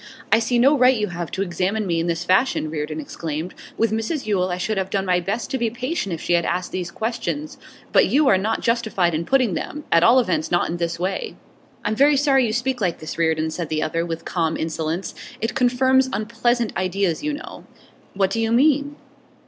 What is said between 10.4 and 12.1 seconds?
not in this way.' 'I'm